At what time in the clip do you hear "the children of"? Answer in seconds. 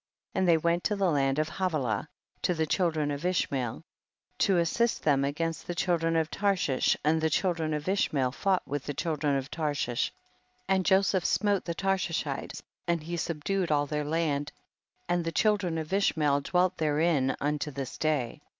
2.55-3.23, 5.67-6.31, 7.21-7.87, 8.85-9.51, 15.23-15.93